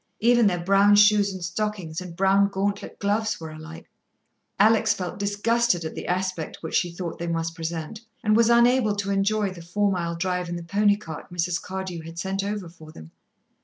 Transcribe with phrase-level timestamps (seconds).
[0.19, 3.87] Even their brown shoes and stockings and brown gauntlet gloves were alike.
[4.57, 8.95] Alex felt disgusted at the aspect which she thought they must present, and was unable
[8.95, 11.61] to enjoy the four mile drive in the pony cart Mrs.
[11.61, 13.11] Cardew had sent over for them.